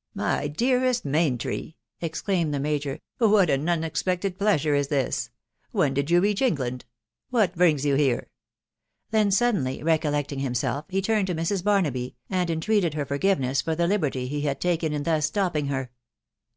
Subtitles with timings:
[0.24, 1.74] "My dearest Maintry!"
[2.08, 5.30] exclaimed the major," what an unexpected pleasure is this!....
[5.72, 6.84] When did you reach Eng land?....
[7.30, 8.30] What brings you here?....
[9.10, 11.64] Then, suddenly re collecting himself, he turned to Mrs.
[11.64, 15.90] Barnaby, and entreated her forgiveness for the liberty he had taken in thus stopping her.